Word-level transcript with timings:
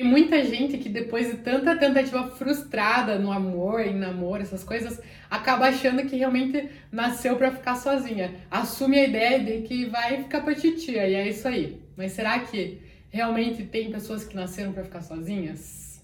Tem 0.00 0.08
muita 0.08 0.42
gente 0.42 0.78
que 0.78 0.88
depois 0.88 1.30
de 1.30 1.36
tanta 1.42 1.76
tentativa 1.76 2.26
frustrada 2.30 3.18
no 3.18 3.30
amor, 3.30 3.82
em 3.82 3.94
namoro, 3.94 4.40
essas 4.40 4.64
coisas, 4.64 4.98
acaba 5.30 5.66
achando 5.68 6.06
que 6.06 6.16
realmente 6.16 6.70
nasceu 6.90 7.36
para 7.36 7.52
ficar 7.52 7.76
sozinha. 7.76 8.34
Assume 8.50 8.98
a 8.98 9.04
ideia 9.04 9.38
de 9.38 9.60
que 9.68 9.84
vai 9.84 10.22
ficar 10.22 10.40
pra 10.40 10.54
titia 10.54 11.06
e 11.06 11.14
é 11.14 11.28
isso 11.28 11.46
aí. 11.46 11.82
Mas 11.98 12.12
será 12.12 12.38
que 12.38 12.80
realmente 13.10 13.64
tem 13.64 13.92
pessoas 13.92 14.24
que 14.24 14.34
nasceram 14.34 14.72
para 14.72 14.84
ficar 14.84 15.02
sozinhas? 15.02 16.02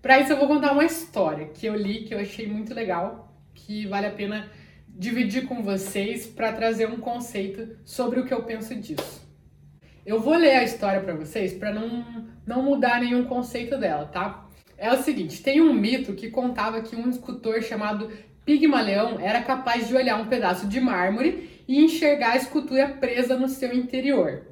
Para 0.00 0.20
isso 0.20 0.32
eu 0.32 0.36
vou 0.36 0.46
contar 0.46 0.70
uma 0.70 0.84
história 0.84 1.46
que 1.46 1.66
eu 1.66 1.74
li 1.74 2.04
que 2.04 2.14
eu 2.14 2.20
achei 2.20 2.46
muito 2.46 2.72
legal, 2.72 3.36
que 3.52 3.88
vale 3.88 4.06
a 4.06 4.12
pena 4.12 4.48
dividir 4.88 5.48
com 5.48 5.64
vocês 5.64 6.28
para 6.28 6.52
trazer 6.52 6.88
um 6.88 7.00
conceito 7.00 7.76
sobre 7.84 8.20
o 8.20 8.24
que 8.24 8.32
eu 8.32 8.44
penso 8.44 8.72
disso. 8.76 9.29
Eu 10.04 10.18
vou 10.18 10.34
ler 10.34 10.54
a 10.54 10.64
história 10.64 11.00
para 11.00 11.14
vocês 11.14 11.52
para 11.52 11.72
não, 11.72 12.04
não 12.46 12.62
mudar 12.62 13.00
nenhum 13.00 13.24
conceito 13.24 13.76
dela, 13.76 14.06
tá? 14.06 14.46
É 14.78 14.90
o 14.90 15.02
seguinte, 15.02 15.42
tem 15.42 15.60
um 15.60 15.74
mito 15.74 16.14
que 16.14 16.30
contava 16.30 16.80
que 16.80 16.96
um 16.96 17.10
escultor 17.10 17.60
chamado 17.62 18.10
Pigmaleão 18.46 19.20
era 19.20 19.42
capaz 19.42 19.86
de 19.86 19.94
olhar 19.94 20.16
um 20.16 20.26
pedaço 20.26 20.66
de 20.66 20.80
mármore 20.80 21.62
e 21.68 21.84
enxergar 21.84 22.32
a 22.32 22.36
escultura 22.36 22.88
presa 22.88 23.36
no 23.36 23.46
seu 23.46 23.74
interior. 23.74 24.46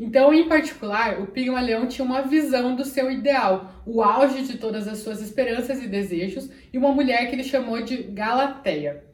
Então, 0.00 0.34
em 0.34 0.48
particular, 0.48 1.20
o 1.20 1.28
Pigmaleão 1.28 1.86
tinha 1.86 2.04
uma 2.04 2.22
visão 2.22 2.74
do 2.74 2.84
seu 2.84 3.10
ideal, 3.10 3.72
o 3.86 4.02
auge 4.02 4.42
de 4.42 4.58
todas 4.58 4.88
as 4.88 4.98
suas 4.98 5.22
esperanças 5.22 5.82
e 5.82 5.86
desejos, 5.86 6.50
e 6.72 6.78
uma 6.78 6.92
mulher 6.92 7.28
que 7.28 7.36
ele 7.36 7.44
chamou 7.44 7.80
de 7.80 8.02
Galateia. 8.02 9.04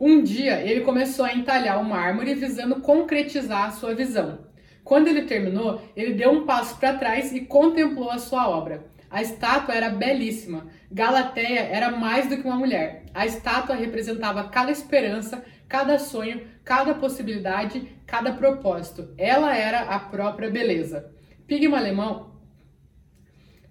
Um 0.00 0.22
dia, 0.22 0.60
ele 0.60 0.80
começou 0.80 1.24
a 1.24 1.34
entalhar 1.34 1.80
o 1.80 1.84
mármore 1.84 2.34
visando 2.34 2.80
concretizar 2.80 3.68
a 3.68 3.72
sua 3.72 3.94
visão. 3.94 4.38
Quando 4.84 5.08
ele 5.08 5.22
terminou, 5.22 5.80
ele 5.96 6.12
deu 6.12 6.30
um 6.30 6.44
passo 6.44 6.78
para 6.78 6.98
trás 6.98 7.32
e 7.32 7.40
contemplou 7.40 8.10
a 8.10 8.18
sua 8.18 8.48
obra. 8.48 8.84
A 9.10 9.22
estátua 9.22 9.74
era 9.74 9.88
belíssima. 9.88 10.66
Galateia 10.90 11.60
era 11.60 11.90
mais 11.90 12.28
do 12.28 12.36
que 12.36 12.46
uma 12.46 12.56
mulher. 12.56 13.06
A 13.14 13.24
estátua 13.24 13.74
representava 13.74 14.44
cada 14.48 14.70
esperança, 14.70 15.44
cada 15.68 15.98
sonho, 15.98 16.46
cada 16.64 16.94
possibilidade, 16.94 17.96
cada 18.06 18.32
propósito. 18.32 19.14
Ela 19.16 19.56
era 19.56 19.82
a 19.82 19.98
própria 19.98 20.50
beleza. 20.50 21.10
Pigmaleão, 21.46 22.34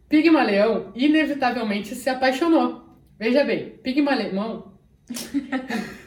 Pigmaleão 0.09 0.91
inevitavelmente 0.95 1.95
se 1.95 2.09
apaixonou. 2.09 2.83
Veja 3.19 3.43
bem, 3.43 3.71
Pigmaleão 3.83 4.73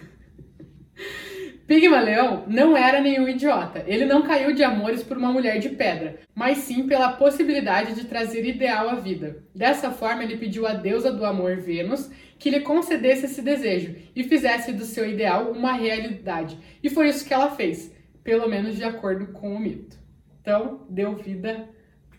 Pigmaleão 1.67 2.45
não 2.47 2.77
era 2.77 3.01
nenhum 3.01 3.29
idiota. 3.29 3.83
Ele 3.87 4.05
não 4.05 4.23
caiu 4.23 4.55
de 4.55 4.63
amores 4.63 5.03
por 5.03 5.17
uma 5.17 5.33
mulher 5.33 5.59
de 5.59 5.71
pedra, 5.71 6.21
mas 6.33 6.59
sim 6.59 6.87
pela 6.87 7.13
possibilidade 7.13 7.95
de 7.95 8.05
trazer 8.05 8.47
ideal 8.47 8.89
à 8.89 8.95
vida. 8.95 9.43
Dessa 9.53 9.91
forma, 9.91 10.23
ele 10.23 10.37
pediu 10.37 10.65
à 10.67 10.75
deusa 10.75 11.13
do 11.13 11.25
amor 11.25 11.57
Vênus 11.57 12.09
que 12.39 12.51
lhe 12.51 12.61
concedesse 12.61 13.25
esse 13.25 13.43
desejo 13.43 13.97
e 14.15 14.23
fizesse 14.23 14.73
do 14.73 14.85
seu 14.85 15.09
ideal 15.09 15.51
uma 15.51 15.73
realidade. 15.73 16.57
E 16.83 16.89
foi 16.89 17.09
isso 17.09 17.27
que 17.27 17.35
ela 17.35 17.51
fez, 17.51 17.93
pelo 18.23 18.49
menos 18.49 18.77
de 18.77 18.85
acordo 18.85 19.33
com 19.33 19.55
o 19.55 19.59
mito. 19.59 19.99
Então, 20.41 20.87
deu 20.89 21.17
vida 21.17 21.69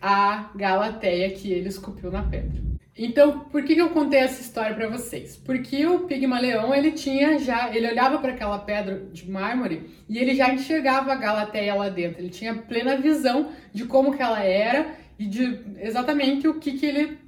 à 0.00 0.50
Galateia 0.54 1.30
que 1.30 1.50
ele 1.50 1.68
esculpiu 1.68 2.10
na 2.10 2.22
pedra. 2.22 2.67
Então, 2.98 3.38
por 3.38 3.62
que, 3.62 3.78
eu 3.78 3.90
contei 3.90 4.18
essa 4.18 4.42
história 4.42 4.74
para 4.74 4.88
vocês? 4.88 5.36
Porque 5.36 5.86
o 5.86 6.00
Pigmaleão, 6.00 6.74
ele 6.74 6.90
tinha 6.90 7.38
já, 7.38 7.72
ele 7.72 7.86
olhava 7.86 8.18
para 8.18 8.32
aquela 8.32 8.58
pedra 8.58 9.06
de 9.12 9.30
mármore 9.30 9.88
e 10.08 10.18
ele 10.18 10.34
já 10.34 10.52
enxergava 10.52 11.12
a 11.12 11.14
Galateia 11.14 11.76
lá 11.76 11.88
dentro. 11.88 12.20
Ele 12.20 12.28
tinha 12.28 12.56
plena 12.56 12.96
visão 12.96 13.52
de 13.72 13.84
como 13.84 14.16
que 14.16 14.20
ela 14.20 14.42
era 14.42 14.96
e 15.16 15.26
de 15.26 15.60
exatamente 15.80 16.48
o 16.48 16.54
que, 16.58 16.72
que 16.72 16.84
ele 16.84 17.18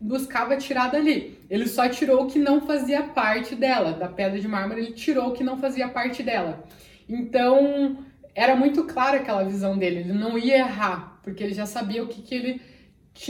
buscava 0.00 0.56
tirar 0.56 0.90
dali. 0.90 1.38
Ele 1.50 1.68
só 1.68 1.86
tirou 1.90 2.24
o 2.24 2.26
que 2.26 2.38
não 2.38 2.62
fazia 2.62 3.02
parte 3.02 3.54
dela, 3.54 3.92
da 3.92 4.08
pedra 4.08 4.40
de 4.40 4.48
mármore, 4.48 4.80
ele 4.80 4.92
tirou 4.92 5.28
o 5.28 5.32
que 5.32 5.44
não 5.44 5.58
fazia 5.58 5.88
parte 5.88 6.22
dela. 6.22 6.64
Então, 7.06 7.98
era 8.34 8.56
muito 8.56 8.84
clara 8.84 9.18
aquela 9.18 9.44
visão 9.44 9.76
dele, 9.76 10.00
ele 10.00 10.12
não 10.14 10.38
ia 10.38 10.56
errar, 10.56 11.20
porque 11.22 11.44
ele 11.44 11.52
já 11.52 11.66
sabia 11.66 12.02
o 12.02 12.06
que, 12.06 12.22
que 12.22 12.34
ele 12.34 12.62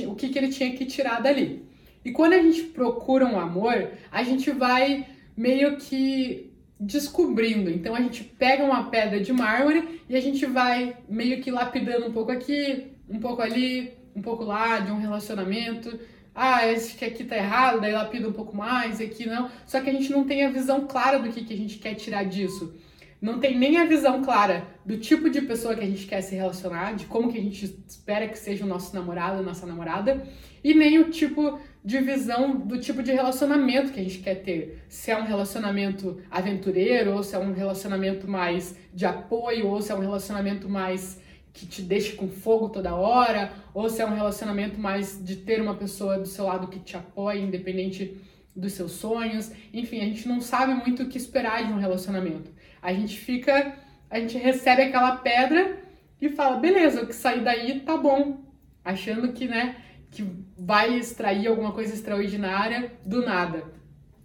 o 0.06 0.14
que, 0.14 0.28
que 0.28 0.38
ele 0.38 0.48
tinha 0.48 0.76
que 0.76 0.84
tirar 0.84 1.20
dali. 1.22 1.67
E 2.04 2.12
quando 2.12 2.32
a 2.32 2.42
gente 2.42 2.62
procura 2.62 3.26
um 3.26 3.38
amor, 3.38 3.90
a 4.10 4.22
gente 4.22 4.50
vai 4.50 5.06
meio 5.36 5.76
que 5.76 6.52
descobrindo. 6.78 7.70
Então 7.70 7.94
a 7.94 8.00
gente 8.00 8.24
pega 8.24 8.64
uma 8.64 8.90
pedra 8.90 9.20
de 9.20 9.32
mármore 9.32 10.02
e 10.08 10.16
a 10.16 10.20
gente 10.20 10.46
vai 10.46 10.96
meio 11.08 11.40
que 11.40 11.50
lapidando 11.50 12.06
um 12.06 12.12
pouco 12.12 12.30
aqui, 12.30 12.92
um 13.08 13.18
pouco 13.18 13.42
ali, 13.42 13.92
um 14.14 14.22
pouco 14.22 14.44
lá 14.44 14.78
de 14.78 14.92
um 14.92 14.98
relacionamento. 14.98 15.98
Ah, 16.34 16.66
esse 16.70 16.94
que 16.94 17.04
aqui 17.04 17.24
tá 17.24 17.36
errado, 17.36 17.80
daí 17.80 17.92
lapida 17.92 18.28
um 18.28 18.32
pouco 18.32 18.56
mais, 18.56 19.00
aqui 19.00 19.26
não. 19.26 19.50
Só 19.66 19.80
que 19.80 19.90
a 19.90 19.92
gente 19.92 20.10
não 20.10 20.24
tem 20.24 20.44
a 20.44 20.50
visão 20.50 20.86
clara 20.86 21.18
do 21.18 21.30
que, 21.30 21.44
que 21.44 21.52
a 21.52 21.56
gente 21.56 21.78
quer 21.78 21.94
tirar 21.94 22.24
disso 22.24 22.74
não 23.20 23.40
tem 23.40 23.58
nem 23.58 23.76
a 23.78 23.84
visão 23.84 24.22
clara 24.22 24.66
do 24.84 24.96
tipo 24.96 25.28
de 25.28 25.40
pessoa 25.42 25.74
que 25.74 25.82
a 25.82 25.86
gente 25.86 26.06
quer 26.06 26.20
se 26.20 26.34
relacionar, 26.34 26.94
de 26.94 27.06
como 27.06 27.32
que 27.32 27.38
a 27.38 27.42
gente 27.42 27.64
espera 27.86 28.28
que 28.28 28.38
seja 28.38 28.64
o 28.64 28.68
nosso 28.68 28.94
namorado, 28.94 29.42
nossa 29.42 29.66
namorada, 29.66 30.22
e 30.62 30.72
nem 30.72 30.98
o 30.98 31.10
tipo 31.10 31.58
de 31.84 31.98
visão 31.98 32.56
do 32.56 32.78
tipo 32.78 33.02
de 33.02 33.12
relacionamento 33.12 33.92
que 33.92 34.00
a 34.00 34.02
gente 34.02 34.18
quer 34.18 34.36
ter. 34.36 34.84
Se 34.88 35.10
é 35.10 35.18
um 35.18 35.24
relacionamento 35.24 36.20
aventureiro, 36.30 37.12
ou 37.14 37.22
se 37.22 37.34
é 37.34 37.38
um 37.38 37.52
relacionamento 37.52 38.28
mais 38.28 38.76
de 38.94 39.04
apoio, 39.04 39.66
ou 39.66 39.80
se 39.80 39.90
é 39.90 39.94
um 39.94 40.00
relacionamento 40.00 40.68
mais 40.68 41.20
que 41.52 41.66
te 41.66 41.82
deixe 41.82 42.12
com 42.12 42.28
fogo 42.28 42.68
toda 42.68 42.94
hora, 42.94 43.52
ou 43.74 43.88
se 43.88 44.00
é 44.00 44.06
um 44.06 44.14
relacionamento 44.14 44.78
mais 44.78 45.24
de 45.24 45.36
ter 45.36 45.60
uma 45.60 45.74
pessoa 45.74 46.18
do 46.18 46.26
seu 46.26 46.44
lado 46.44 46.68
que 46.68 46.78
te 46.78 46.96
apoie, 46.96 47.40
independente 47.40 48.16
dos 48.58 48.72
seus 48.72 48.92
sonhos. 48.92 49.50
Enfim, 49.72 50.00
a 50.00 50.04
gente 50.04 50.28
não 50.28 50.40
sabe 50.40 50.74
muito 50.74 51.02
o 51.02 51.08
que 51.08 51.16
esperar 51.16 51.66
de 51.66 51.72
um 51.72 51.78
relacionamento. 51.78 52.50
A 52.82 52.92
gente 52.92 53.18
fica, 53.18 53.76
a 54.10 54.18
gente 54.18 54.36
recebe 54.36 54.82
aquela 54.82 55.16
pedra 55.16 55.78
e 56.20 56.28
fala, 56.28 56.56
beleza, 56.56 57.02
o 57.02 57.06
que 57.06 57.14
sair 57.14 57.42
daí 57.42 57.80
tá 57.80 57.96
bom, 57.96 58.44
achando 58.84 59.32
que, 59.32 59.46
né, 59.46 59.76
que 60.10 60.26
vai 60.58 60.98
extrair 60.98 61.46
alguma 61.46 61.72
coisa 61.72 61.94
extraordinária 61.94 62.92
do 63.06 63.24
nada. 63.24 63.64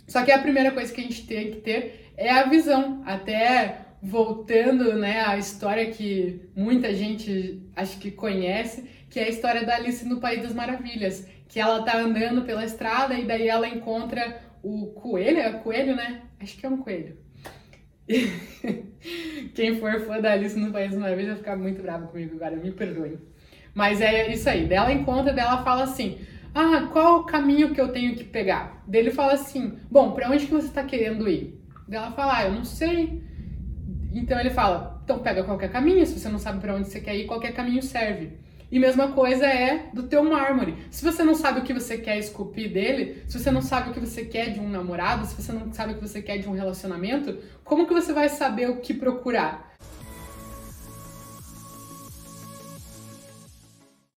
Só 0.08 0.24
que 0.24 0.32
a 0.32 0.40
primeira 0.40 0.72
coisa 0.72 0.92
que 0.94 1.02
a 1.02 1.04
gente 1.04 1.26
tem 1.26 1.52
que 1.52 1.62
ter 1.62 2.12
é 2.18 2.32
a 2.32 2.44
visão, 2.44 3.04
até 3.06 3.86
voltando, 4.04 4.96
né, 4.96 5.22
à 5.22 5.38
história 5.38 5.90
que 5.90 6.42
muita 6.54 6.94
gente 6.94 7.64
acho 7.74 7.98
que 8.00 8.12
conhece, 8.12 8.84
que 9.10 9.18
é 9.18 9.24
a 9.24 9.30
história 9.30 9.66
da 9.66 9.76
Alice 9.76 10.06
no 10.06 10.20
País 10.20 10.44
das 10.44 10.54
Maravilhas, 10.54 11.26
que 11.48 11.58
ela 11.58 11.84
tá 11.84 11.98
andando 11.98 12.42
pela 12.42 12.66
estrada 12.66 13.14
e 13.14 13.24
daí 13.24 13.48
ela 13.48 13.66
encontra 13.66 14.42
o 14.62 14.88
coelho, 14.88 15.40
é 15.40 15.54
coelho, 15.54 15.96
né? 15.96 16.22
Acho 16.38 16.58
que 16.58 16.66
é 16.66 16.70
um 16.70 16.78
coelho. 16.78 17.18
Quem 19.56 19.80
for 19.80 20.02
fã 20.02 20.20
da 20.20 20.34
Alice 20.34 20.60
no 20.60 20.74
País 20.74 20.94
uma 20.94 21.16
vez 21.16 21.28
vai 21.28 21.38
ficar 21.38 21.56
muito 21.56 21.82
bravo 21.82 22.08
comigo 22.08 22.36
agora, 22.36 22.58
me 22.58 22.72
perdoe. 22.72 23.18
Mas 23.74 24.02
é 24.02 24.30
isso 24.34 24.50
aí. 24.50 24.68
Dela 24.68 24.92
encontra, 24.92 25.32
dela 25.32 25.64
fala 25.64 25.84
assim: 25.84 26.18
Ah, 26.54 26.90
qual 26.92 27.20
o 27.22 27.24
caminho 27.24 27.74
que 27.74 27.80
eu 27.80 27.90
tenho 27.90 28.16
que 28.16 28.26
pegar? 28.26 28.84
Dele 28.86 29.12
fala 29.12 29.34
assim: 29.34 29.78
Bom, 29.90 30.12
para 30.12 30.30
onde 30.30 30.46
que 30.46 30.52
você 30.52 30.68
está 30.68 30.84
querendo 30.84 31.30
ir? 31.30 31.58
Dela 31.88 32.12
fala: 32.12 32.38
Ah, 32.40 32.44
eu 32.46 32.52
não 32.52 32.66
sei. 32.66 33.24
Então 34.14 34.40
ele 34.40 34.52
fala: 34.52 35.02
Então 35.04 35.20
pega 35.20 35.44
qualquer 35.44 35.72
caminho. 35.72 36.06
Se 36.06 36.20
você 36.20 36.30
não 36.30 36.40
sabe 36.40 36.60
para 36.60 36.76
onde 36.76 36.88
você 36.88 37.00
quer 37.00 37.16
ir, 37.16 37.26
qualquer 37.26 37.54
caminho 37.54 37.82
serve. 37.82 38.38
E 38.72 38.80
mesma 38.80 39.10
coisa 39.12 39.46
é 39.46 39.90
do 39.94 40.04
teu 40.04 40.24
mármore. 40.24 40.76
Se 40.90 41.06
você 41.06 41.24
não 41.24 41.36
sabe 41.36 41.60
o 41.60 41.64
que 41.64 41.74
você 41.74 41.96
quer 41.96 42.18
esculpir 42.18 42.74
dele, 42.74 43.24
se 43.28 43.38
você 43.38 43.52
não 43.52 43.62
sabe 43.62 43.92
o 43.92 43.94
que 43.94 44.00
você 44.00 44.26
quer 44.26 44.52
de 44.52 44.60
um 44.60 44.68
namorado, 44.68 45.28
se 45.28 45.40
você 45.40 45.52
não 45.52 45.72
sabe 45.72 45.94
o 45.94 45.96
que 45.98 46.02
você 46.02 46.24
quer 46.24 46.40
de 46.40 46.50
um 46.50 46.54
relacionamento, 46.54 47.38
como 47.64 47.86
que 47.86 47.94
você 47.94 48.12
vai 48.12 48.30
saber 48.30 48.72
o 48.72 48.78
que 48.78 48.96
procurar? 48.96 49.73